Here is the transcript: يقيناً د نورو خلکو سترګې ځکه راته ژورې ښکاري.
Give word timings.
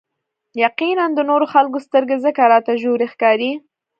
يقيناً 0.63 1.05
د 1.15 1.19
نورو 1.29 1.45
خلکو 1.53 1.77
سترګې 1.87 2.17
ځکه 2.25 2.41
راته 2.53 2.71
ژورې 2.81 3.07
ښکاري. 3.13 3.51